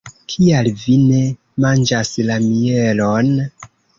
[0.35, 1.19] Kial vi ne
[1.67, 3.31] manĝas la mielon?